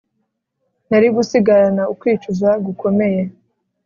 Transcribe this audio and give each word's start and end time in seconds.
narigusigarana 0.89 1.83
ukwicuza 1.93 2.49
gukomeye 2.65 3.21